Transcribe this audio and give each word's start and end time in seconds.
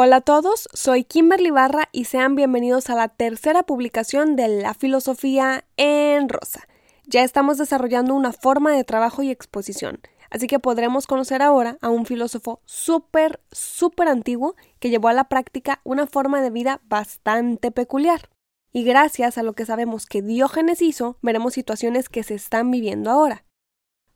Hola 0.00 0.18
a 0.18 0.20
todos, 0.20 0.68
soy 0.72 1.02
Kimberly 1.02 1.50
Barra 1.50 1.88
y 1.90 2.04
sean 2.04 2.36
bienvenidos 2.36 2.88
a 2.88 2.94
la 2.94 3.08
tercera 3.08 3.64
publicación 3.64 4.36
de 4.36 4.46
La 4.46 4.72
Filosofía 4.72 5.64
en 5.76 6.28
Rosa. 6.28 6.68
Ya 7.06 7.24
estamos 7.24 7.58
desarrollando 7.58 8.14
una 8.14 8.32
forma 8.32 8.70
de 8.70 8.84
trabajo 8.84 9.24
y 9.24 9.32
exposición, 9.32 9.98
así 10.30 10.46
que 10.46 10.60
podremos 10.60 11.08
conocer 11.08 11.42
ahora 11.42 11.78
a 11.80 11.88
un 11.88 12.06
filósofo 12.06 12.60
súper, 12.64 13.40
súper 13.50 14.06
antiguo 14.06 14.54
que 14.78 14.90
llevó 14.90 15.08
a 15.08 15.14
la 15.14 15.24
práctica 15.24 15.80
una 15.82 16.06
forma 16.06 16.40
de 16.42 16.50
vida 16.50 16.80
bastante 16.84 17.72
peculiar. 17.72 18.30
Y 18.72 18.84
gracias 18.84 19.36
a 19.36 19.42
lo 19.42 19.54
que 19.54 19.66
sabemos 19.66 20.06
que 20.06 20.22
Diógenes 20.22 20.80
hizo, 20.80 21.18
veremos 21.22 21.54
situaciones 21.54 22.08
que 22.08 22.22
se 22.22 22.36
están 22.36 22.70
viviendo 22.70 23.10
ahora. 23.10 23.44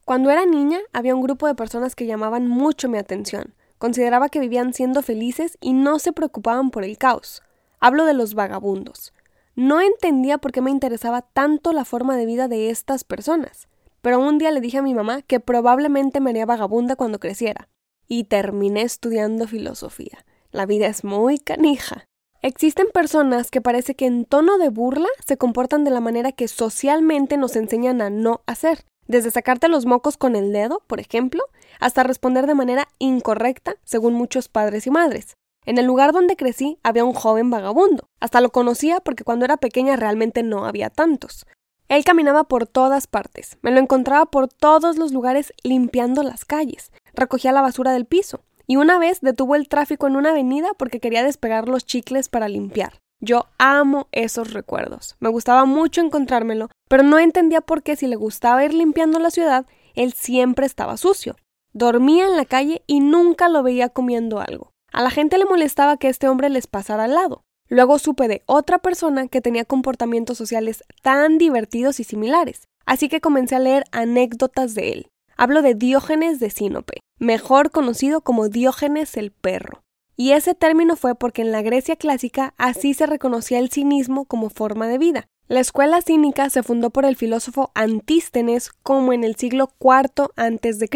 Cuando 0.05 0.31
era 0.31 0.45
niña, 0.45 0.79
había 0.93 1.13
un 1.13 1.23
grupo 1.23 1.45
de 1.45 1.55
personas 1.55 1.93
que 1.93 2.05
llamaban 2.05 2.47
mucho 2.47 2.87
mi 2.87 2.99
atención 2.99 3.53
Consideraba 3.83 4.29
que 4.29 4.39
vivían 4.39 4.73
siendo 4.73 5.01
felices 5.01 5.57
y 5.59 5.73
no 5.73 5.99
se 5.99 6.13
preocupaban 6.13 6.71
por 6.71 6.85
el 6.85 6.97
caos. 6.97 7.43
Hablo 7.81 8.05
de 8.05 8.13
los 8.13 8.33
vagabundos. 8.33 9.11
No 9.57 9.81
entendía 9.81 10.37
por 10.37 10.53
qué 10.53 10.61
me 10.61 10.71
interesaba 10.71 11.21
tanto 11.21 11.73
la 11.73 11.83
forma 11.83 12.15
de 12.15 12.25
vida 12.25 12.47
de 12.47 12.69
estas 12.69 13.03
personas, 13.03 13.67
pero 14.01 14.21
un 14.21 14.37
día 14.37 14.51
le 14.51 14.61
dije 14.61 14.77
a 14.77 14.81
mi 14.81 14.93
mamá 14.93 15.21
que 15.21 15.41
probablemente 15.41 16.21
me 16.21 16.29
haría 16.29 16.45
vagabunda 16.45 16.95
cuando 16.95 17.19
creciera. 17.19 17.67
Y 18.07 18.23
terminé 18.23 18.83
estudiando 18.83 19.47
filosofía. 19.47 20.23
La 20.51 20.65
vida 20.65 20.87
es 20.87 21.03
muy 21.03 21.37
canija. 21.37 22.05
Existen 22.41 22.87
personas 22.87 23.51
que 23.51 23.59
parece 23.59 23.95
que 23.95 24.05
en 24.05 24.23
tono 24.23 24.59
de 24.59 24.69
burla 24.69 25.09
se 25.27 25.35
comportan 25.35 25.83
de 25.83 25.91
la 25.91 25.99
manera 25.99 26.31
que 26.31 26.47
socialmente 26.47 27.35
nos 27.35 27.57
enseñan 27.57 28.01
a 28.01 28.09
no 28.09 28.43
hacer. 28.45 28.85
Desde 29.07 29.31
sacarte 29.31 29.67
los 29.67 29.85
mocos 29.85 30.17
con 30.17 30.35
el 30.35 30.51
dedo, 30.53 30.81
por 30.87 30.99
ejemplo, 30.99 31.43
hasta 31.79 32.03
responder 32.03 32.47
de 32.47 32.55
manera 32.55 32.87
incorrecta, 32.99 33.75
según 33.83 34.13
muchos 34.13 34.47
padres 34.47 34.87
y 34.87 34.91
madres. 34.91 35.35
En 35.65 35.77
el 35.77 35.85
lugar 35.85 36.11
donde 36.11 36.35
crecí 36.35 36.77
había 36.83 37.05
un 37.05 37.13
joven 37.13 37.49
vagabundo. 37.49 38.07
Hasta 38.19 38.41
lo 38.41 38.51
conocía 38.51 38.99
porque 38.99 39.23
cuando 39.23 39.45
era 39.45 39.57
pequeña 39.57 39.95
realmente 39.95 40.43
no 40.43 40.65
había 40.65 40.89
tantos. 40.89 41.45
Él 41.89 42.03
caminaba 42.03 42.45
por 42.45 42.65
todas 42.65 43.07
partes. 43.07 43.57
Me 43.61 43.71
lo 43.71 43.79
encontraba 43.79 44.25
por 44.25 44.47
todos 44.47 44.97
los 44.97 45.11
lugares 45.11 45.53
limpiando 45.63 46.23
las 46.23 46.45
calles. 46.45 46.91
Recogía 47.13 47.51
la 47.51 47.61
basura 47.61 47.91
del 47.91 48.05
piso. 48.05 48.41
Y 48.65 48.77
una 48.77 48.97
vez 48.97 49.19
detuvo 49.21 49.55
el 49.55 49.67
tráfico 49.67 50.07
en 50.07 50.15
una 50.15 50.31
avenida 50.31 50.71
porque 50.77 50.99
quería 50.99 51.23
despegar 51.23 51.67
los 51.67 51.85
chicles 51.85 52.29
para 52.29 52.47
limpiar. 52.47 53.02
Yo 53.25 53.45
amo 53.57 54.09
esos 54.11 54.51
recuerdos. 54.51 55.15
Me 55.21 55.29
gustaba 55.29 55.63
mucho 55.63 56.01
encontrármelo, 56.01 56.69
pero 56.89 57.03
no 57.03 57.19
entendía 57.19 57.61
por 57.61 57.81
qué 57.81 57.95
si 57.95 58.05
le 58.05 58.17
gustaba 58.17 58.65
ir 58.65 58.73
limpiando 58.73 59.17
la 59.17 59.31
ciudad, 59.31 59.65
él 59.95 60.11
siempre 60.11 60.65
estaba 60.65 60.97
sucio. 60.97 61.37
Dormía 61.71 62.25
en 62.25 62.35
la 62.35 62.43
calle 62.43 62.83
y 62.85 62.99
nunca 62.99 63.47
lo 63.47 63.63
veía 63.63 63.87
comiendo 63.87 64.41
algo. 64.41 64.71
A 64.91 65.01
la 65.01 65.09
gente 65.09 65.37
le 65.37 65.45
molestaba 65.45 65.95
que 65.95 66.09
este 66.09 66.27
hombre 66.27 66.49
les 66.49 66.67
pasara 66.67 67.05
al 67.05 67.13
lado. 67.13 67.43
Luego 67.69 67.97
supe 67.97 68.27
de 68.27 68.43
otra 68.45 68.79
persona 68.79 69.29
que 69.29 69.39
tenía 69.39 69.63
comportamientos 69.63 70.37
sociales 70.37 70.83
tan 71.01 71.37
divertidos 71.37 72.01
y 72.01 72.03
similares, 72.03 72.65
así 72.85 73.07
que 73.07 73.21
comencé 73.21 73.55
a 73.55 73.59
leer 73.59 73.85
anécdotas 73.93 74.75
de 74.75 74.91
él. 74.91 75.07
Hablo 75.37 75.61
de 75.61 75.75
Diógenes 75.75 76.41
de 76.41 76.49
Sinope, 76.49 76.99
mejor 77.19 77.71
conocido 77.71 78.19
como 78.19 78.49
Diógenes 78.49 79.15
el 79.15 79.31
perro. 79.31 79.82
Y 80.15 80.31
ese 80.31 80.53
término 80.53 80.95
fue 80.95 81.15
porque 81.15 81.41
en 81.41 81.51
la 81.51 81.61
Grecia 81.61 81.95
clásica 81.95 82.53
así 82.57 82.93
se 82.93 83.05
reconocía 83.05 83.59
el 83.59 83.69
cinismo 83.69 84.25
como 84.25 84.49
forma 84.49 84.87
de 84.87 84.97
vida. 84.97 85.27
La 85.47 85.59
escuela 85.59 86.01
cínica 86.01 86.49
se 86.49 86.63
fundó 86.63 86.89
por 86.89 87.05
el 87.05 87.15
filósofo 87.15 87.71
Antístenes 87.75 88.71
como 88.81 89.11
en 89.11 89.23
el 89.23 89.35
siglo 89.35 89.69
IV 89.79 90.29
a.C., 90.37 90.89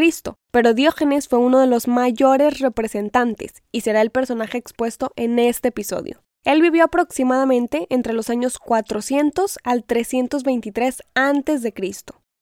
pero 0.51 0.73
Diógenes 0.73 1.27
fue 1.27 1.39
uno 1.39 1.59
de 1.59 1.67
los 1.67 1.87
mayores 1.87 2.59
representantes 2.59 3.61
y 3.71 3.81
será 3.81 4.01
el 4.01 4.09
personaje 4.09 4.57
expuesto 4.57 5.11
en 5.15 5.37
este 5.37 5.67
episodio. 5.67 6.23
Él 6.45 6.61
vivió 6.61 6.85
aproximadamente 6.85 7.87
entre 7.89 8.13
los 8.13 8.29
años 8.29 8.57
400 8.57 9.59
al 9.63 9.83
323 9.83 11.03
a.C. 11.13 11.73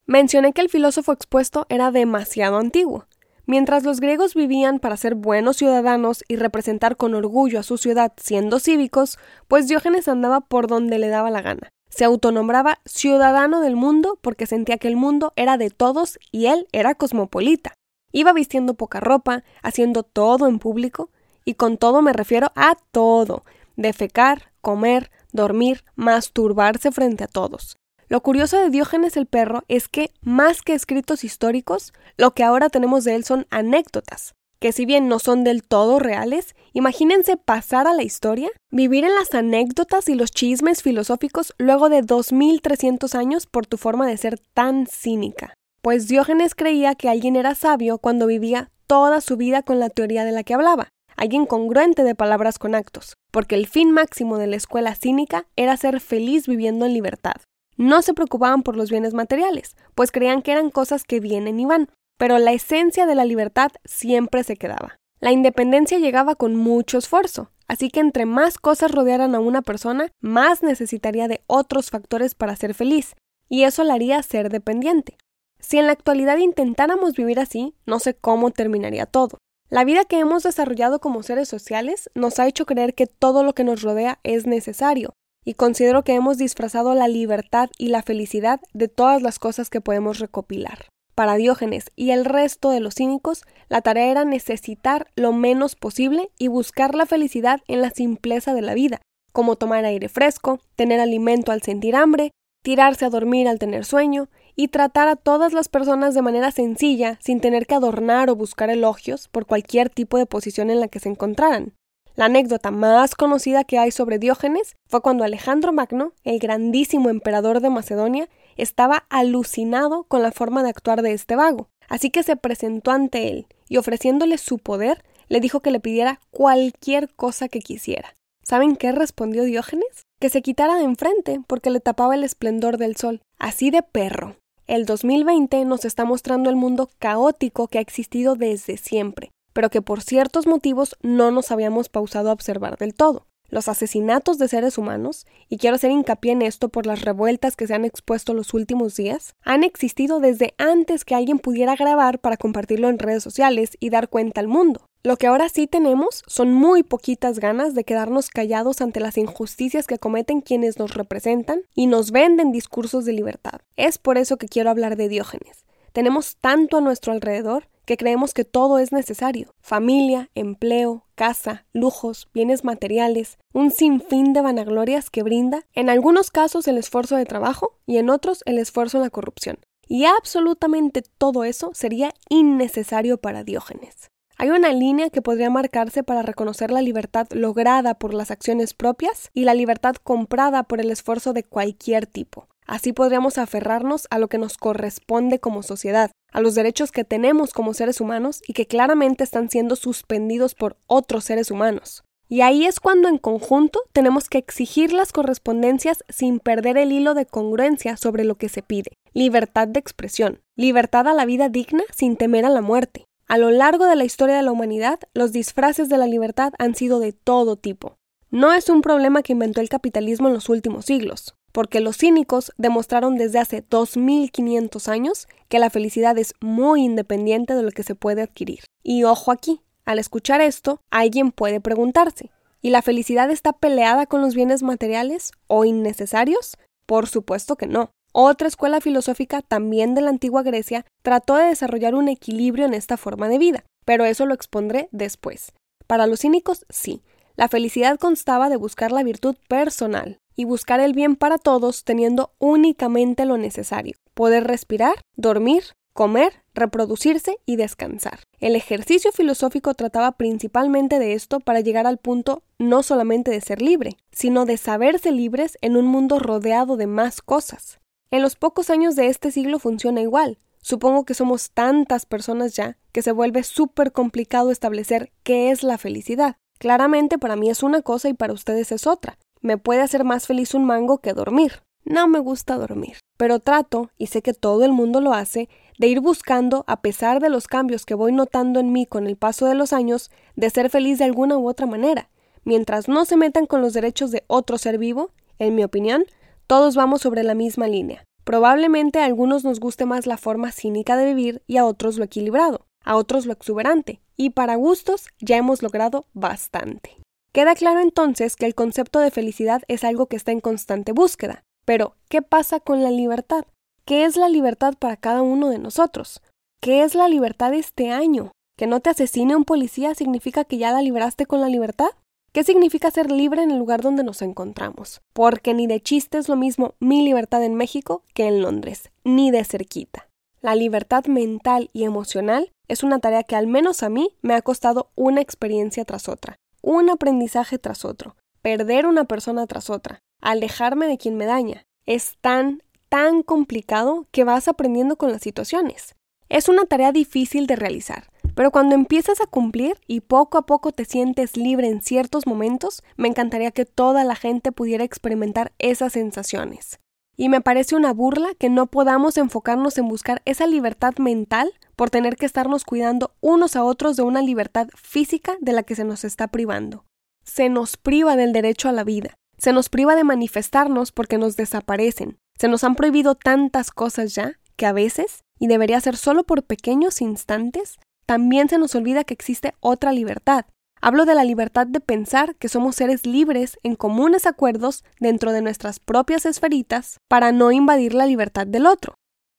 Mencioné 0.05 0.53
que 0.53 0.61
el 0.61 0.69
filósofo 0.69 1.11
expuesto 1.11 1.65
era 1.69 1.89
demasiado 1.89 2.57
antiguo. 2.57 3.07
Mientras 3.47 3.83
los 3.83 3.99
griegos 3.99 4.33
vivían 4.33 4.79
para 4.79 4.97
ser 4.97 5.13
buenos 5.13 5.57
ciudadanos 5.57 6.23
y 6.27 6.35
representar 6.35 6.97
con 6.97 7.13
orgullo 7.13 7.59
a 7.59 7.63
su 7.63 7.77
ciudad 7.77 8.13
siendo 8.17 8.59
cívicos, 8.59 9.19
pues 9.47 9.67
Diógenes 9.67 10.07
andaba 10.07 10.41
por 10.41 10.67
donde 10.67 10.97
le 10.97 11.09
daba 11.09 11.29
la 11.29 11.41
gana. 11.41 11.69
Se 11.89 12.05
autonombraba 12.05 12.79
ciudadano 12.85 13.61
del 13.61 13.75
mundo 13.75 14.17
porque 14.21 14.47
sentía 14.47 14.77
que 14.77 14.87
el 14.87 14.95
mundo 14.95 15.31
era 15.35 15.57
de 15.57 15.69
todos 15.69 16.17
y 16.31 16.47
él 16.47 16.67
era 16.71 16.95
cosmopolita. 16.95 17.75
Iba 18.11 18.33
vistiendo 18.33 18.73
poca 18.73 18.99
ropa, 18.99 19.43
haciendo 19.61 20.03
todo 20.03 20.47
en 20.47 20.57
público, 20.59 21.09
y 21.43 21.53
con 21.53 21.77
todo 21.77 22.01
me 22.01 22.13
refiero 22.13 22.51
a 22.55 22.75
todo, 22.91 23.43
defecar, 23.75 24.51
comer, 24.61 25.11
dormir, 25.31 25.83
masturbarse 25.95 26.91
frente 26.91 27.23
a 27.23 27.27
todos. 27.27 27.77
Lo 28.07 28.21
curioso 28.21 28.57
de 28.57 28.69
Diógenes 28.69 29.17
el 29.17 29.25
perro 29.25 29.63
es 29.67 29.87
que, 29.87 30.11
más 30.21 30.61
que 30.61 30.73
escritos 30.73 31.23
históricos, 31.23 31.91
lo 32.17 32.35
que 32.35 32.43
ahora 32.43 32.69
tenemos 32.69 33.03
de 33.03 33.15
él 33.15 33.23
son 33.23 33.47
anécdotas, 33.49 34.35
que 34.59 34.71
si 34.71 34.85
bien 34.85 35.07
no 35.07 35.17
son 35.17 35.43
del 35.43 35.63
todo 35.63 35.97
reales, 35.97 36.55
imagínense 36.73 37.35
pasar 37.35 37.87
a 37.87 37.93
la 37.93 38.03
historia, 38.03 38.49
vivir 38.69 39.05
en 39.05 39.15
las 39.15 39.33
anécdotas 39.33 40.07
y 40.07 40.13
los 40.13 40.29
chismes 40.29 40.83
filosóficos 40.83 41.55
luego 41.57 41.89
de 41.89 42.03
2300 42.03 43.15
años 43.15 43.47
por 43.47 43.65
tu 43.65 43.77
forma 43.77 44.07
de 44.07 44.17
ser 44.17 44.39
tan 44.53 44.85
cínica. 44.85 45.55
Pues 45.81 46.07
Diógenes 46.07 46.53
creía 46.53 46.93
que 46.93 47.09
alguien 47.09 47.35
era 47.35 47.55
sabio 47.55 47.97
cuando 47.97 48.27
vivía 48.27 48.69
toda 48.85 49.19
su 49.19 49.35
vida 49.35 49.63
con 49.63 49.79
la 49.79 49.89
teoría 49.89 50.25
de 50.25 50.31
la 50.31 50.43
que 50.43 50.53
hablaba, 50.53 50.89
alguien 51.15 51.47
congruente 51.47 52.03
de 52.03 52.13
palabras 52.13 52.59
con 52.59 52.75
actos, 52.75 53.15
porque 53.31 53.55
el 53.55 53.65
fin 53.65 53.89
máximo 53.91 54.37
de 54.37 54.45
la 54.45 54.57
escuela 54.57 54.93
cínica 54.93 55.47
era 55.55 55.75
ser 55.75 55.99
feliz 56.01 56.47
viviendo 56.47 56.85
en 56.85 56.93
libertad. 56.93 57.35
No 57.77 58.01
se 58.01 58.13
preocupaban 58.13 58.63
por 58.63 58.77
los 58.77 58.89
bienes 58.89 59.13
materiales, 59.13 59.75
pues 59.95 60.11
creían 60.11 60.41
que 60.41 60.51
eran 60.51 60.69
cosas 60.69 61.03
que 61.03 61.19
vienen 61.19 61.59
y 61.59 61.65
van, 61.65 61.89
pero 62.17 62.39
la 62.39 62.53
esencia 62.53 63.05
de 63.05 63.15
la 63.15 63.25
libertad 63.25 63.71
siempre 63.83 64.43
se 64.43 64.55
quedaba. 64.55 64.97
La 65.19 65.31
independencia 65.31 65.97
llegaba 65.99 66.35
con 66.35 66.55
mucho 66.55 66.97
esfuerzo, 66.97 67.51
así 67.67 67.89
que 67.89 67.99
entre 67.99 68.25
más 68.25 68.57
cosas 68.57 68.91
rodearan 68.91 69.35
a 69.35 69.39
una 69.39 69.61
persona, 69.61 70.11
más 70.21 70.63
necesitaría 70.63 71.27
de 71.27 71.41
otros 71.47 71.89
factores 71.89 72.35
para 72.35 72.55
ser 72.55 72.73
feliz, 72.73 73.15
y 73.49 73.63
eso 73.63 73.83
la 73.83 73.95
haría 73.95 74.21
ser 74.23 74.49
dependiente. 74.49 75.17
Si 75.59 75.77
en 75.77 75.87
la 75.87 75.93
actualidad 75.93 76.37
intentáramos 76.37 77.13
vivir 77.13 77.39
así, 77.39 77.75
no 77.85 77.99
sé 77.99 78.13
cómo 78.13 78.51
terminaría 78.51 79.05
todo. 79.05 79.39
La 79.69 79.83
vida 79.83 80.05
que 80.05 80.19
hemos 80.19 80.43
desarrollado 80.43 80.99
como 80.99 81.23
seres 81.23 81.49
sociales 81.49 82.09
nos 82.13 82.39
ha 82.39 82.47
hecho 82.47 82.65
creer 82.65 82.93
que 82.93 83.07
todo 83.07 83.43
lo 83.43 83.53
que 83.53 83.63
nos 83.63 83.81
rodea 83.81 84.19
es 84.23 84.45
necesario, 84.45 85.13
y 85.45 85.53
considero 85.53 86.03
que 86.03 86.15
hemos 86.15 86.37
disfrazado 86.37 86.95
la 86.95 87.07
libertad 87.07 87.69
y 87.77 87.87
la 87.87 88.01
felicidad 88.01 88.59
de 88.73 88.87
todas 88.87 89.21
las 89.21 89.39
cosas 89.39 89.69
que 89.69 89.79
podemos 89.79 90.19
recopilar. 90.19 90.87
Para 91.13 91.35
Diógenes 91.35 91.91
y 91.95 92.09
el 92.09 92.25
resto 92.25 92.71
de 92.71 92.81
los 92.81 92.95
cínicos, 92.95 93.43
la 93.69 93.81
tarea 93.81 94.11
era 94.11 94.25
necesitar 94.25 95.07
lo 95.15 95.31
menos 95.31 95.75
posible 95.75 96.29
y 96.37 96.49
buscar 96.49 96.93
la 96.93 97.05
felicidad 97.05 97.61
en 97.67 97.81
la 97.81 97.91
simpleza 97.91 98.53
de 98.53 98.61
la 98.61 98.73
vida, 98.73 98.99
como 99.31 99.55
tomar 99.55 99.85
aire 99.85 100.09
fresco, 100.09 100.59
tener 100.75 100.99
alimento 100.99 101.53
al 101.53 101.61
sentir 101.61 101.95
hambre, 101.95 102.31
tirarse 102.63 103.05
a 103.05 103.09
dormir 103.09 103.47
al 103.47 103.59
tener 103.59 103.85
sueño, 103.85 104.27
y 104.55 104.69
tratar 104.69 105.07
a 105.07 105.15
todas 105.15 105.53
las 105.53 105.67
personas 105.67 106.15
de 106.15 106.21
manera 106.21 106.51
sencilla, 106.51 107.19
sin 107.21 107.41
tener 107.41 107.67
que 107.67 107.75
adornar 107.75 108.29
o 108.29 108.35
buscar 108.35 108.69
elogios 108.69 109.27
por 109.27 109.45
cualquier 109.45 109.89
tipo 109.89 110.17
de 110.17 110.25
posición 110.25 110.69
en 110.69 110.79
la 110.79 110.87
que 110.87 110.99
se 110.99 111.09
encontraran. 111.09 111.73
La 112.15 112.25
anécdota 112.25 112.71
más 112.71 113.13
conocida 113.13 113.65
que 113.65 113.77
hay 113.77 113.91
sobre 113.91 114.19
Diógenes 114.19 114.77
fue 114.87 115.01
cuando 115.01 115.25
Alejandro 115.25 115.73
Magno, 115.73 116.13
el 116.23 116.39
grandísimo 116.39 117.09
emperador 117.09 117.59
de 117.59 117.69
Macedonia, 117.69 118.29
estaba 118.55 119.05
alucinado 119.09 120.05
con 120.05 120.21
la 120.21 120.31
forma 120.31 120.63
de 120.63 120.69
actuar 120.69 121.01
de 121.01 121.11
este 121.11 121.35
vago, 121.35 121.67
así 121.89 122.11
que 122.11 122.23
se 122.23 122.37
presentó 122.37 122.91
ante 122.91 123.27
él 123.27 123.47
y 123.67 123.77
ofreciéndole 123.77 124.37
su 124.37 124.59
poder, 124.59 125.03
le 125.27 125.41
dijo 125.41 125.59
que 125.59 125.71
le 125.71 125.81
pidiera 125.81 126.21
cualquier 126.31 127.13
cosa 127.15 127.49
que 127.49 127.59
quisiera. 127.59 128.15
¿Saben 128.43 128.77
qué 128.77 128.93
respondió 128.93 129.43
Diógenes? 129.43 130.05
Que 130.21 130.29
se 130.29 130.41
quitara 130.41 130.75
de 130.75 130.83
enfrente 130.83 131.41
porque 131.47 131.69
le 131.69 131.81
tapaba 131.81 132.15
el 132.15 132.23
esplendor 132.23 132.77
del 132.77 132.95
sol, 132.95 133.21
así 133.39 133.71
de 133.71 133.83
perro. 133.83 134.37
El 134.67 134.85
2020 134.85 135.65
nos 135.65 135.83
está 135.83 136.05
mostrando 136.05 136.49
el 136.49 136.55
mundo 136.55 136.89
caótico 136.97 137.67
que 137.67 137.79
ha 137.79 137.81
existido 137.81 138.35
desde 138.35 138.77
siempre, 138.77 139.31
pero 139.55 139.69
que 139.69 139.81
por 139.81 140.01
ciertos 140.01 140.47
motivos 140.47 140.97
no 141.01 141.31
nos 141.31 141.49
habíamos 141.49 141.87
pausado 141.87 142.29
a 142.29 142.33
observar 142.33 142.77
del 142.77 142.93
todo. 142.93 143.25
Los 143.47 143.69
asesinatos 143.69 144.37
de 144.37 144.49
seres 144.49 144.77
humanos, 144.77 145.25
y 145.47 145.57
quiero 145.57 145.77
hacer 145.77 145.91
hincapié 145.91 146.33
en 146.33 146.41
esto 146.41 146.67
por 146.67 146.85
las 146.85 147.03
revueltas 147.03 147.55
que 147.55 147.65
se 147.65 147.73
han 147.73 147.85
expuesto 147.85 148.33
los 148.33 148.53
últimos 148.53 148.97
días, 148.97 149.33
han 149.43 149.63
existido 149.63 150.19
desde 150.19 150.55
antes 150.57 151.05
que 151.05 151.15
alguien 151.15 151.39
pudiera 151.39 151.77
grabar 151.77 152.19
para 152.19 152.35
compartirlo 152.35 152.89
en 152.89 152.99
redes 152.99 153.23
sociales 153.23 153.77
y 153.79 153.91
dar 153.91 154.09
cuenta 154.09 154.41
al 154.41 154.49
mundo. 154.49 154.87
Lo 155.03 155.15
que 155.15 155.27
ahora 155.27 155.47
sí 155.47 155.67
tenemos 155.67 156.23
son 156.27 156.53
muy 156.53 156.83
poquitas 156.83 157.39
ganas 157.39 157.75
de 157.75 157.85
quedarnos 157.85 158.29
callados 158.29 158.81
ante 158.81 158.99
las 158.99 159.17
injusticias 159.17 159.87
que 159.87 159.99
cometen 159.99 160.41
quienes 160.41 160.79
nos 160.79 160.95
representan 160.95 161.61
y 161.73 161.87
nos 161.87 162.11
venden 162.11 162.51
discursos 162.51 163.05
de 163.05 163.13
libertad. 163.13 163.61
Es 163.77 163.99
por 163.99 164.17
eso 164.17 164.35
que 164.35 164.49
quiero 164.49 164.69
hablar 164.69 164.97
de 164.97 165.07
Diógenes. 165.07 165.63
Tenemos 165.93 166.35
tanto 166.41 166.75
a 166.75 166.81
nuestro 166.81 167.13
alrededor 167.13 167.69
que 167.85 167.97
creemos 167.97 168.33
que 168.33 168.45
todo 168.45 168.79
es 168.79 168.91
necesario. 168.91 169.53
Familia, 169.61 170.29
empleo, 170.35 171.05
casa, 171.15 171.65
lujos, 171.73 172.27
bienes 172.33 172.63
materiales, 172.63 173.37
un 173.53 173.71
sinfín 173.71 174.33
de 174.33 174.41
vanaglorias 174.41 175.09
que 175.09 175.23
brinda, 175.23 175.63
en 175.73 175.89
algunos 175.89 176.31
casos 176.31 176.67
el 176.67 176.77
esfuerzo 176.77 177.15
de 177.15 177.25
trabajo 177.25 177.77
y 177.85 177.97
en 177.97 178.09
otros 178.09 178.43
el 178.45 178.59
esfuerzo 178.59 178.97
en 178.97 179.03
la 179.03 179.09
corrupción. 179.09 179.59
Y 179.87 180.05
absolutamente 180.05 181.03
todo 181.17 181.43
eso 181.43 181.71
sería 181.73 182.13
innecesario 182.29 183.17
para 183.17 183.43
Diógenes. 183.43 184.09
Hay 184.37 184.49
una 184.49 184.73
línea 184.73 185.09
que 185.09 185.21
podría 185.21 185.49
marcarse 185.49 186.03
para 186.03 186.21
reconocer 186.21 186.69
la 186.69 186.81
libertad 186.81 187.27
lograda 187.31 187.93
por 187.93 188.13
las 188.13 188.31
acciones 188.31 188.73
propias 188.73 189.29
y 189.33 189.45
la 189.45 189.53
libertad 189.53 189.95
comprada 189.95 190.63
por 190.63 190.81
el 190.81 190.91
esfuerzo 190.91 191.31
de 191.31 191.43
cualquier 191.43 192.05
tipo. 192.05 192.49
Así 192.65 192.93
podríamos 192.93 193.37
aferrarnos 193.37 194.07
a 194.09 194.17
lo 194.17 194.27
que 194.27 194.39
nos 194.39 194.57
corresponde 194.57 195.39
como 195.39 195.61
sociedad, 195.61 196.11
a 196.31 196.41
los 196.41 196.55
derechos 196.55 196.91
que 196.91 197.03
tenemos 197.03 197.53
como 197.53 197.73
seres 197.73 198.01
humanos 198.01 198.41
y 198.47 198.53
que 198.53 198.65
claramente 198.65 199.23
están 199.23 199.49
siendo 199.49 199.75
suspendidos 199.75 200.55
por 200.55 200.77
otros 200.87 201.25
seres 201.25 201.51
humanos. 201.51 202.03
Y 202.27 202.41
ahí 202.41 202.65
es 202.65 202.79
cuando 202.79 203.07
en 203.07 203.19
conjunto 203.19 203.81
tenemos 203.93 204.29
que 204.29 204.39
exigir 204.39 204.93
las 204.93 205.11
correspondencias 205.11 206.03
sin 206.09 206.39
perder 206.39 206.77
el 206.77 206.91
hilo 206.91 207.13
de 207.13 207.27
congruencia 207.27 207.97
sobre 207.97 208.23
lo 208.23 208.35
que 208.35 208.49
se 208.49 208.63
pide. 208.63 208.93
Libertad 209.13 209.67
de 209.67 209.79
expresión, 209.79 210.41
libertad 210.55 211.07
a 211.07 211.13
la 211.13 211.25
vida 211.25 211.49
digna 211.49 211.83
sin 211.95 212.17
temer 212.17 212.45
a 212.45 212.49
la 212.49 212.61
muerte. 212.61 213.05
A 213.27 213.37
lo 213.37 213.51
largo 213.51 213.85
de 213.85 213.95
la 213.95 214.05
historia 214.05 214.35
de 214.35 214.41
la 214.41 214.51
humanidad, 214.51 214.99
los 215.13 215.31
disfraces 215.31 215.87
de 215.87 215.97
la 215.99 216.07
libertad 216.07 216.53
han 216.57 216.73
sido 216.73 216.99
de 216.99 217.13
todo 217.13 217.57
tipo. 217.57 217.95
No 218.31 218.53
es 218.53 218.69
un 218.69 218.81
problema 218.81 219.21
que 219.21 219.33
inventó 219.33 219.61
el 219.61 219.69
capitalismo 219.69 220.27
en 220.27 220.33
los 220.33 220.49
últimos 220.49 220.85
siglos 220.85 221.35
porque 221.55 221.79
los 221.79 221.95
cínicos 221.95 222.51
demostraron 222.57 223.15
desde 223.15 223.39
hace 223.39 223.63
2500 223.69 224.89
años 224.89 225.29
que 225.47 225.57
la 225.57 225.69
felicidad 225.69 226.17
es 226.17 226.33
muy 226.41 226.83
independiente 226.83 227.55
de 227.55 227.63
lo 227.63 227.71
que 227.71 227.83
se 227.83 227.95
puede 227.95 228.21
adquirir. 228.21 228.65
Y 228.83 229.05
ojo 229.05 229.31
aquí, 229.31 229.61
al 229.85 229.97
escuchar 229.97 230.41
esto, 230.41 230.81
alguien 230.91 231.31
puede 231.31 231.61
preguntarse, 231.61 232.29
¿y 232.61 232.71
la 232.71 232.81
felicidad 232.81 233.31
está 233.31 233.53
peleada 233.53 234.05
con 234.05 234.21
los 234.21 234.35
bienes 234.35 234.63
materiales 234.63 235.31
o 235.47 235.63
innecesarios? 235.63 236.57
Por 236.85 237.07
supuesto 237.07 237.55
que 237.55 237.67
no. 237.67 237.91
Otra 238.11 238.49
escuela 238.49 238.81
filosófica, 238.81 239.41
también 239.41 239.95
de 239.95 240.01
la 240.01 240.09
antigua 240.09 240.43
Grecia, 240.43 240.85
trató 241.03 241.35
de 241.35 241.45
desarrollar 241.45 241.95
un 241.95 242.09
equilibrio 242.09 242.65
en 242.65 242.73
esta 242.73 242.97
forma 242.97 243.29
de 243.29 243.37
vida, 243.37 243.63
pero 243.85 244.03
eso 244.03 244.25
lo 244.25 244.33
expondré 244.33 244.89
después. 244.91 245.53
Para 245.87 246.05
los 246.05 246.19
cínicos, 246.19 246.65
sí. 246.67 247.01
La 247.37 247.47
felicidad 247.47 247.97
constaba 247.97 248.49
de 248.49 248.57
buscar 248.57 248.91
la 248.91 249.03
virtud 249.03 249.37
personal, 249.47 250.19
y 250.35 250.45
buscar 250.45 250.79
el 250.79 250.93
bien 250.93 251.15
para 251.15 251.37
todos 251.37 251.83
teniendo 251.83 252.31
únicamente 252.39 253.25
lo 253.25 253.37
necesario, 253.37 253.95
poder 254.13 254.45
respirar, 254.45 254.95
dormir, 255.15 255.63
comer, 255.93 256.43
reproducirse 256.53 257.37
y 257.45 257.55
descansar. 257.55 258.19
El 258.39 258.55
ejercicio 258.55 259.11
filosófico 259.13 259.73
trataba 259.73 260.11
principalmente 260.13 260.99
de 260.99 261.13
esto 261.13 261.39
para 261.39 261.61
llegar 261.61 261.87
al 261.87 261.97
punto 261.97 262.43
no 262.59 262.83
solamente 262.83 263.31
de 263.31 263.39
ser 263.39 263.61
libre, 263.61 263.97
sino 264.11 264.45
de 264.45 264.57
saberse 264.57 265.11
libres 265.11 265.57
en 265.61 265.77
un 265.77 265.87
mundo 265.87 266.19
rodeado 266.19 266.75
de 266.75 266.87
más 266.87 267.21
cosas. 267.21 267.79
En 268.11 268.21
los 268.21 268.35
pocos 268.35 268.69
años 268.69 268.95
de 268.95 269.07
este 269.07 269.31
siglo 269.31 269.57
funciona 269.57 270.01
igual. 270.01 270.37
Supongo 270.61 271.05
que 271.05 271.13
somos 271.13 271.51
tantas 271.51 272.05
personas 272.05 272.55
ya 272.55 272.77
que 272.91 273.01
se 273.01 273.11
vuelve 273.11 273.43
súper 273.43 273.91
complicado 273.91 274.51
establecer 274.51 275.11
qué 275.23 275.51
es 275.51 275.63
la 275.63 275.77
felicidad. 275.77 276.35
Claramente 276.57 277.17
para 277.17 277.35
mí 277.35 277.49
es 277.49 277.63
una 277.63 277.81
cosa 277.81 278.09
y 278.09 278.13
para 278.13 278.33
ustedes 278.33 278.71
es 278.71 278.87
otra. 278.87 279.17
Me 279.45 279.59
puede 279.59 279.81
hacer 279.81 280.03
más 280.03 280.25
feliz 280.25 280.55
un 280.55 280.65
mango 280.65 280.97
que 280.97 281.13
dormir. 281.13 281.61
No 281.83 282.07
me 282.07 282.17
gusta 282.17 282.57
dormir, 282.57 282.97
pero 283.15 283.39
trato, 283.39 283.91
y 283.95 284.07
sé 284.07 284.23
que 284.23 284.33
todo 284.33 284.65
el 284.65 284.71
mundo 284.71 285.01
lo 285.01 285.13
hace, 285.13 285.49
de 285.77 285.85
ir 285.85 285.99
buscando, 285.99 286.63
a 286.65 286.81
pesar 286.81 287.21
de 287.21 287.29
los 287.29 287.45
cambios 287.45 287.85
que 287.85 287.93
voy 287.93 288.11
notando 288.11 288.59
en 288.59 288.71
mí 288.71 288.87
con 288.87 289.05
el 289.05 289.17
paso 289.17 289.45
de 289.45 289.53
los 289.53 289.71
años, 289.71 290.09
de 290.35 290.49
ser 290.49 290.71
feliz 290.71 290.97
de 290.97 291.05
alguna 291.05 291.37
u 291.37 291.47
otra 291.47 291.67
manera. 291.67 292.09
Mientras 292.43 292.87
no 292.87 293.05
se 293.05 293.17
metan 293.17 293.45
con 293.45 293.61
los 293.61 293.73
derechos 293.73 294.09
de 294.09 294.23
otro 294.25 294.57
ser 294.57 294.79
vivo, 294.79 295.11
en 295.37 295.53
mi 295.53 295.63
opinión, 295.63 296.05
todos 296.47 296.75
vamos 296.75 297.03
sobre 297.03 297.21
la 297.21 297.35
misma 297.35 297.67
línea. 297.67 298.03
Probablemente 298.23 298.97
a 298.97 299.05
algunos 299.05 299.43
nos 299.43 299.59
guste 299.59 299.85
más 299.85 300.07
la 300.07 300.17
forma 300.17 300.51
cínica 300.51 300.97
de 300.97 301.05
vivir 301.05 301.43
y 301.45 301.57
a 301.57 301.65
otros 301.65 301.99
lo 301.99 302.05
equilibrado, 302.05 302.65
a 302.83 302.95
otros 302.95 303.27
lo 303.27 303.33
exuberante, 303.33 304.01
y 304.17 304.31
para 304.31 304.55
gustos 304.55 305.05
ya 305.19 305.37
hemos 305.37 305.61
logrado 305.61 306.07
bastante. 306.15 307.04
Queda 307.35 307.53
claro 307.53 307.81
entonces 307.81 308.37
que 308.37 308.45
el 308.45 308.55
concepto 308.55 308.99
de 308.99 309.11
felicidad 309.11 309.61
es 309.67 309.83
algo 309.83 310.05
que 310.05 310.15
está 310.15 310.31
en 310.31 310.39
constante 310.39 310.93
búsqueda. 310.93 311.43
Pero, 311.65 311.97
¿qué 312.07 312.21
pasa 312.21 312.61
con 312.61 312.81
la 312.81 312.91
libertad? 312.91 313.43
¿Qué 313.83 314.05
es 314.05 314.15
la 314.15 314.29
libertad 314.29 314.75
para 314.79 314.95
cada 314.95 315.21
uno 315.21 315.49
de 315.49 315.59
nosotros? 315.59 316.21
¿Qué 316.61 316.83
es 316.83 316.95
la 316.95 317.09
libertad 317.09 317.53
este 317.53 317.91
año? 317.91 318.31
¿Que 318.57 318.67
no 318.67 318.79
te 318.79 318.91
asesine 318.91 319.35
un 319.35 319.43
policía 319.43 319.95
significa 319.95 320.45
que 320.45 320.57
ya 320.57 320.71
la 320.71 320.81
libraste 320.81 321.25
con 321.25 321.41
la 321.41 321.49
libertad? 321.49 321.89
¿Qué 322.31 322.45
significa 322.45 322.89
ser 322.89 323.11
libre 323.11 323.43
en 323.43 323.51
el 323.51 323.59
lugar 323.59 323.81
donde 323.81 324.05
nos 324.05 324.21
encontramos? 324.21 325.01
Porque 325.11 325.53
ni 325.53 325.67
de 325.67 325.81
chiste 325.81 326.17
es 326.17 326.29
lo 326.29 326.37
mismo 326.37 326.75
mi 326.79 327.03
libertad 327.03 327.43
en 327.43 327.55
México 327.55 328.03
que 328.13 328.27
en 328.29 328.41
Londres, 328.41 328.91
ni 329.03 329.29
de 329.29 329.43
cerquita. 329.43 330.07
La 330.39 330.55
libertad 330.55 331.03
mental 331.07 331.69
y 331.73 331.83
emocional 331.83 332.53
es 332.69 332.81
una 332.81 332.99
tarea 332.99 333.23
que 333.23 333.35
al 333.35 333.47
menos 333.47 333.83
a 333.83 333.89
mí 333.89 334.15
me 334.21 334.35
ha 334.35 334.41
costado 334.41 334.89
una 334.95 335.19
experiencia 335.19 335.83
tras 335.83 336.07
otra 336.07 336.37
un 336.65 336.89
aprendizaje 336.89 337.59
tras 337.59 337.85
otro, 337.85 338.17
perder 338.41 338.87
una 338.87 339.05
persona 339.05 339.45
tras 339.45 339.69
otra, 339.69 339.99
alejarme 340.19 340.87
de 340.87 340.97
quien 340.97 341.15
me 341.15 341.27
daña. 341.27 341.63
Es 341.85 342.17
tan, 342.21 342.63
tan 342.89 343.21
complicado 343.21 344.07
que 344.11 344.23
vas 344.23 344.47
aprendiendo 344.47 344.97
con 344.97 345.11
las 345.11 345.21
situaciones. 345.21 345.95
Es 346.27 346.49
una 346.49 346.65
tarea 346.65 346.91
difícil 346.91 347.45
de 347.45 347.55
realizar, 347.55 348.09
pero 348.33 348.49
cuando 348.49 348.73
empiezas 348.73 349.21
a 349.21 349.27
cumplir 349.27 349.79
y 349.85 349.99
poco 350.01 350.39
a 350.39 350.47
poco 350.47 350.71
te 350.71 350.85
sientes 350.85 351.37
libre 351.37 351.67
en 351.67 351.83
ciertos 351.83 352.25
momentos, 352.25 352.81
me 352.97 353.07
encantaría 353.07 353.51
que 353.51 353.65
toda 353.65 354.03
la 354.03 354.15
gente 354.15 354.51
pudiera 354.51 354.83
experimentar 354.83 355.53
esas 355.59 355.93
sensaciones. 355.93 356.79
Y 357.15 357.29
me 357.29 357.41
parece 357.41 357.75
una 357.75 357.93
burla 357.93 358.29
que 358.39 358.49
no 358.49 358.65
podamos 358.65 359.17
enfocarnos 359.17 359.77
en 359.77 359.87
buscar 359.87 360.23
esa 360.25 360.47
libertad 360.47 360.95
mental 360.97 361.53
por 361.75 361.89
tener 361.89 362.15
que 362.15 362.25
estarnos 362.25 362.63
cuidando 362.63 363.15
unos 363.21 363.55
a 363.55 363.63
otros 363.63 363.97
de 363.97 364.03
una 364.03 364.21
libertad 364.21 364.67
física 364.75 365.35
de 365.41 365.53
la 365.53 365.63
que 365.63 365.75
se 365.75 365.83
nos 365.83 366.03
está 366.03 366.27
privando. 366.27 366.85
Se 367.23 367.49
nos 367.49 367.77
priva 367.77 368.15
del 368.15 368.33
derecho 368.33 368.69
a 368.69 368.71
la 368.71 368.83
vida, 368.83 369.15
se 369.37 369.53
nos 369.53 369.69
priva 369.69 369.95
de 369.95 370.03
manifestarnos 370.03 370.91
porque 370.91 371.17
nos 371.17 371.35
desaparecen, 371.35 372.17
se 372.37 372.47
nos 372.47 372.63
han 372.63 372.75
prohibido 372.75 373.15
tantas 373.15 373.71
cosas 373.71 374.13
ya 374.13 374.39
que 374.55 374.65
a 374.65 374.73
veces, 374.73 375.23
y 375.39 375.47
debería 375.47 375.81
ser 375.81 375.97
solo 375.97 376.23
por 376.23 376.43
pequeños 376.43 377.01
instantes, 377.01 377.77
también 378.05 378.47
se 378.47 378.57
nos 378.57 378.75
olvida 378.75 379.03
que 379.03 379.13
existe 379.13 379.53
otra 379.59 379.91
libertad, 379.91 380.45
Hablo 380.81 381.05
de 381.05 381.15
la 381.15 381.23
libertad 381.23 381.65
de 381.65 381.79
pensar 381.79 382.35
que 382.35 382.49
somos 382.49 382.75
seres 382.75 383.07
libres 383.07 383.57
en 383.63 383.75
comunes 383.75 384.27
acuerdos 384.27 384.83
dentro 384.99 385.31
de 385.31 385.41
nuestras 385.41 385.79
propias 385.79 386.27
esferitas 386.27 386.99
para 387.07 387.31
no 387.31 387.51
invadir 387.51 387.95
la 387.95 388.05
libertad 388.05 388.45
del 388.45 388.67
otro. 388.67 388.93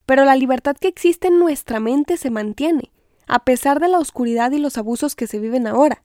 Pero 0.06 0.24
la 0.24 0.36
libertad 0.36 0.76
que 0.76 0.88
existe 0.88 1.28
en 1.28 1.38
nuestra 1.38 1.80
mente 1.80 2.16
se 2.16 2.30
mantiene, 2.30 2.92
a 3.26 3.44
pesar 3.44 3.80
de 3.80 3.88
la 3.88 3.98
oscuridad 3.98 4.52
y 4.52 4.58
los 4.58 4.78
abusos 4.78 5.16
que 5.16 5.26
se 5.26 5.38
viven 5.38 5.66
ahora. 5.66 6.02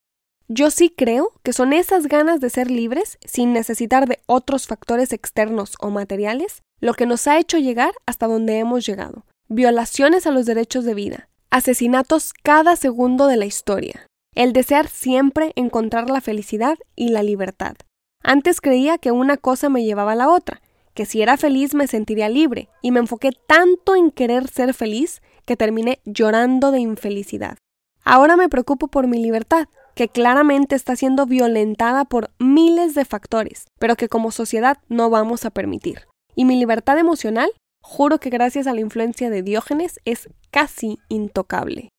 Yo 0.47 0.69
sí 0.69 0.89
creo 0.89 1.31
que 1.43 1.53
son 1.53 1.71
esas 1.71 2.07
ganas 2.07 2.41
de 2.41 2.49
ser 2.49 2.69
libres, 2.69 3.17
sin 3.23 3.53
necesitar 3.53 4.07
de 4.07 4.19
otros 4.25 4.67
factores 4.67 5.13
externos 5.13 5.75
o 5.79 5.91
materiales, 5.91 6.61
lo 6.81 6.93
que 6.93 7.05
nos 7.05 7.25
ha 7.27 7.39
hecho 7.39 7.57
llegar 7.57 7.93
hasta 8.05 8.27
donde 8.27 8.57
hemos 8.57 8.85
llegado. 8.85 9.23
Violaciones 9.47 10.27
a 10.27 10.31
los 10.31 10.45
derechos 10.45 10.83
de 10.83 10.93
vida, 10.93 11.29
asesinatos 11.51 12.33
cada 12.33 12.75
segundo 12.75 13.27
de 13.27 13.37
la 13.37 13.45
historia, 13.45 14.07
el 14.35 14.51
desear 14.51 14.87
siempre 14.87 15.53
encontrar 15.55 16.09
la 16.09 16.21
felicidad 16.21 16.77
y 16.95 17.09
la 17.09 17.23
libertad. 17.23 17.75
Antes 18.23 18.61
creía 18.61 18.97
que 18.97 19.11
una 19.11 19.37
cosa 19.37 19.69
me 19.69 19.83
llevaba 19.83 20.13
a 20.13 20.15
la 20.15 20.29
otra, 20.29 20.61
que 20.93 21.05
si 21.05 21.21
era 21.21 21.37
feliz 21.37 21.73
me 21.73 21.87
sentiría 21.87 22.29
libre, 22.29 22.69
y 22.81 22.91
me 22.91 22.99
enfoqué 22.99 23.31
tanto 23.47 23.95
en 23.95 24.11
querer 24.11 24.47
ser 24.47 24.73
feliz 24.73 25.21
que 25.45 25.57
terminé 25.57 25.99
llorando 26.05 26.71
de 26.71 26.79
infelicidad. 26.79 27.57
Ahora 28.03 28.35
me 28.35 28.49
preocupo 28.49 28.87
por 28.87 29.07
mi 29.07 29.21
libertad, 29.21 29.67
que 29.95 30.07
claramente 30.07 30.75
está 30.75 30.95
siendo 30.95 31.25
violentada 31.25 32.05
por 32.05 32.31
miles 32.39 32.95
de 32.95 33.05
factores, 33.05 33.65
pero 33.79 33.95
que 33.95 34.07
como 34.07 34.31
sociedad 34.31 34.77
no 34.87 35.09
vamos 35.09 35.45
a 35.45 35.51
permitir. 35.51 36.07
Y 36.35 36.45
mi 36.45 36.57
libertad 36.57 36.97
emocional, 36.97 37.51
juro 37.81 38.19
que 38.19 38.29
gracias 38.29 38.67
a 38.67 38.73
la 38.73 38.81
influencia 38.81 39.29
de 39.29 39.43
Diógenes, 39.43 39.99
es 40.05 40.29
casi 40.49 40.97
intocable. 41.09 41.89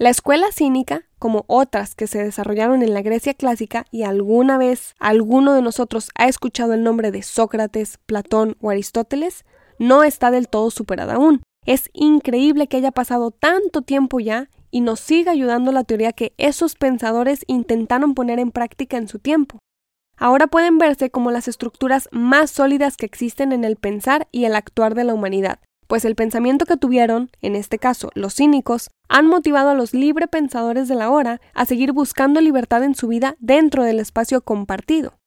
La 0.00 0.08
escuela 0.08 0.46
cínica, 0.50 1.02
como 1.18 1.44
otras 1.46 1.94
que 1.94 2.06
se 2.06 2.24
desarrollaron 2.24 2.82
en 2.82 2.94
la 2.94 3.02
Grecia 3.02 3.34
clásica 3.34 3.84
y 3.90 4.04
alguna 4.04 4.56
vez 4.56 4.94
alguno 4.98 5.52
de 5.52 5.60
nosotros 5.60 6.08
ha 6.14 6.26
escuchado 6.26 6.72
el 6.72 6.82
nombre 6.82 7.10
de 7.10 7.22
Sócrates, 7.22 7.98
Platón 8.06 8.56
o 8.62 8.70
Aristóteles, 8.70 9.44
no 9.78 10.02
está 10.02 10.30
del 10.30 10.48
todo 10.48 10.70
superada 10.70 11.16
aún. 11.16 11.42
Es 11.66 11.90
increíble 11.92 12.66
que 12.66 12.78
haya 12.78 12.92
pasado 12.92 13.30
tanto 13.30 13.82
tiempo 13.82 14.20
ya 14.20 14.48
y 14.70 14.80
nos 14.80 15.00
siga 15.00 15.32
ayudando 15.32 15.70
la 15.70 15.84
teoría 15.84 16.14
que 16.14 16.32
esos 16.38 16.76
pensadores 16.76 17.44
intentaron 17.46 18.14
poner 18.14 18.38
en 18.38 18.52
práctica 18.52 18.96
en 18.96 19.06
su 19.06 19.18
tiempo. 19.18 19.58
Ahora 20.16 20.46
pueden 20.46 20.78
verse 20.78 21.10
como 21.10 21.30
las 21.30 21.46
estructuras 21.46 22.08
más 22.10 22.50
sólidas 22.50 22.96
que 22.96 23.04
existen 23.04 23.52
en 23.52 23.64
el 23.64 23.76
pensar 23.76 24.28
y 24.32 24.46
el 24.46 24.54
actuar 24.54 24.94
de 24.94 25.04
la 25.04 25.12
humanidad, 25.12 25.58
pues 25.90 26.04
el 26.04 26.14
pensamiento 26.14 26.66
que 26.66 26.76
tuvieron, 26.76 27.32
en 27.42 27.56
este 27.56 27.80
caso 27.80 28.10
los 28.14 28.36
cínicos, 28.36 28.90
han 29.08 29.26
motivado 29.26 29.70
a 29.70 29.74
los 29.74 29.92
libre 29.92 30.28
pensadores 30.28 30.86
de 30.86 30.94
la 30.94 31.10
hora 31.10 31.40
a 31.52 31.66
seguir 31.66 31.90
buscando 31.90 32.40
libertad 32.40 32.84
en 32.84 32.94
su 32.94 33.08
vida 33.08 33.34
dentro 33.40 33.82
del 33.82 33.98
espacio 33.98 34.40
compartido. 34.40 35.18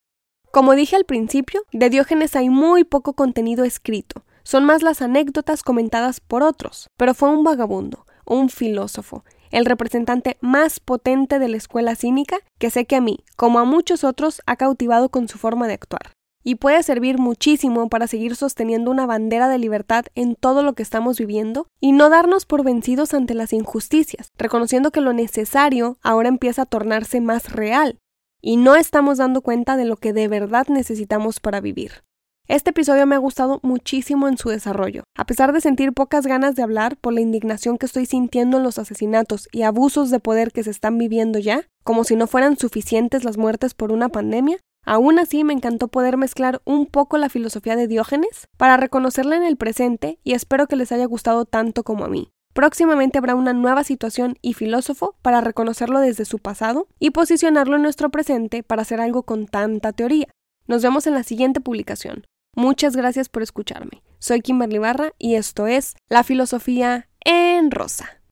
Como 0.53 0.73
dije 0.73 0.95
al 0.95 1.03
principio, 1.03 1.63
de 1.73 1.89
Diógenes 1.89 2.37
hay 2.37 2.49
muy 2.49 2.85
poco 2.85 3.11
contenido 3.11 3.65
escrito, 3.65 4.23
son 4.43 4.63
más 4.63 4.83
las 4.83 5.01
anécdotas 5.01 5.63
comentadas 5.63 6.21
por 6.21 6.43
otros, 6.43 6.87
pero 6.95 7.13
fue 7.13 7.29
un 7.29 7.43
vagabundo, 7.43 8.05
un 8.25 8.47
filósofo, 8.47 9.25
el 9.51 9.65
representante 9.65 10.37
más 10.39 10.79
potente 10.79 11.39
de 11.39 11.49
la 11.49 11.57
escuela 11.57 11.97
cínica 11.97 12.37
que 12.57 12.69
sé 12.69 12.85
que 12.85 12.95
a 12.95 13.01
mí, 13.01 13.19
como 13.35 13.59
a 13.59 13.65
muchos 13.65 14.05
otros, 14.05 14.41
ha 14.45 14.55
cautivado 14.55 15.09
con 15.09 15.27
su 15.27 15.37
forma 15.37 15.67
de 15.67 15.73
actuar. 15.73 16.13
Y 16.43 16.55
puede 16.55 16.83
servir 16.83 17.17
muchísimo 17.17 17.87
para 17.89 18.07
seguir 18.07 18.35
sosteniendo 18.35 18.91
una 18.91 19.05
bandera 19.05 19.47
de 19.47 19.57
libertad 19.57 20.05
en 20.15 20.35
todo 20.35 20.61
lo 20.61 20.73
que 20.73 20.83
estamos 20.83 21.17
viviendo 21.17 21.67
y 21.79 21.93
no 21.93 22.09
darnos 22.09 22.45
por 22.45 22.63
vencidos 22.63 23.13
ante 23.13 23.33
las 23.33 23.53
injusticias, 23.53 24.29
reconociendo 24.37 24.91
que 24.91 25.01
lo 25.01 25.13
necesario 25.13 25.97
ahora 26.01 26.29
empieza 26.29 26.63
a 26.63 26.65
tornarse 26.65 27.21
más 27.21 27.51
real 27.51 27.99
y 28.41 28.57
no 28.57 28.75
estamos 28.75 29.19
dando 29.19 29.41
cuenta 29.41 29.77
de 29.77 29.85
lo 29.85 29.95
que 29.95 30.11
de 30.11 30.27
verdad 30.27 30.67
necesitamos 30.67 31.39
para 31.39 31.61
vivir. 31.61 32.03
Este 32.49 32.71
episodio 32.71 33.07
me 33.07 33.15
ha 33.15 33.19
gustado 33.19 33.61
muchísimo 33.63 34.27
en 34.27 34.37
su 34.37 34.49
desarrollo. 34.49 35.05
A 35.15 35.25
pesar 35.25 35.53
de 35.53 35.61
sentir 35.61 35.93
pocas 35.93 36.27
ganas 36.27 36.55
de 36.55 36.61
hablar 36.61 36.97
por 36.97 37.13
la 37.13 37.21
indignación 37.21 37.77
que 37.77 37.85
estoy 37.85 38.05
sintiendo 38.05 38.57
en 38.57 38.63
los 38.63 38.79
asesinatos 38.79 39.47
y 39.53 39.61
abusos 39.61 40.09
de 40.09 40.19
poder 40.19 40.51
que 40.51 40.61
se 40.61 40.71
están 40.71 40.97
viviendo 40.97 41.39
ya, 41.39 41.65
como 41.85 42.03
si 42.03 42.17
no 42.17 42.27
fueran 42.27 42.57
suficientes 42.57 43.23
las 43.23 43.37
muertes 43.37 43.73
por 43.73 43.93
una 43.93 44.09
pandemia, 44.09 44.57
aún 44.83 45.19
así 45.19 45.43
me 45.43 45.53
encantó 45.53 45.87
poder 45.87 46.17
mezclar 46.17 46.61
un 46.65 46.85
poco 46.85 47.17
la 47.17 47.29
filosofía 47.29 47.75
de 47.75 47.87
Diógenes 47.87 48.47
para 48.57 48.77
reconocerla 48.77 49.35
en 49.35 49.43
el 49.43 49.57
presente 49.57 50.19
y 50.23 50.33
espero 50.33 50.67
que 50.67 50.75
les 50.75 50.91
haya 50.91 51.05
gustado 51.05 51.45
tanto 51.45 51.83
como 51.83 52.05
a 52.05 52.09
mí. 52.09 52.31
Próximamente 52.53 53.17
habrá 53.17 53.33
una 53.33 53.53
nueva 53.53 53.83
situación 53.83 54.37
y 54.41 54.53
filósofo 54.53 55.15
para 55.21 55.41
reconocerlo 55.41 55.99
desde 55.99 56.25
su 56.25 56.37
pasado 56.37 56.87
y 56.99 57.09
posicionarlo 57.09 57.77
en 57.77 57.81
nuestro 57.81 58.09
presente 58.09 58.61
para 58.61 58.83
hacer 58.83 59.01
algo 59.01 59.23
con 59.23 59.47
tanta 59.47 59.91
teoría. 59.91 60.27
Nos 60.67 60.83
vemos 60.83 61.07
en 61.07 61.15
la 61.15 61.23
siguiente 61.23 61.61
publicación. 61.61 62.25
Muchas 62.55 62.95
gracias 62.95 63.27
por 63.27 63.41
escucharme. 63.41 64.03
Soy 64.19 64.41
Kimberly 64.41 64.77
Barra 64.77 65.13
y 65.17 65.35
esto 65.35 65.65
es 65.65 65.95
La 66.07 66.23
Filosofía 66.23 67.09
en 67.25 67.71
Rosa. 67.71 68.22